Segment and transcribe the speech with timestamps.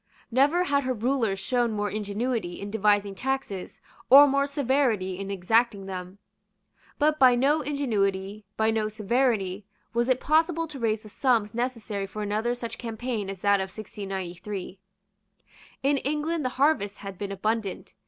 [0.31, 5.85] Never had her rulers shown more ingenuity in devising taxes or more severity in exacting
[5.85, 6.17] them;
[6.97, 12.07] but by no ingenuity, by no severity, was it possible to raise the sums necessary
[12.07, 14.79] for another such campaign as that of 1693.
[15.83, 17.93] In England the harvest had been abundant.